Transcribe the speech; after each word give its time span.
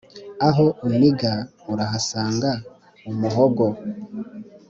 Aho 0.47 0.65
uniga 0.87 1.33
urahasanga 1.71 2.49
umuhogo. 3.09 3.65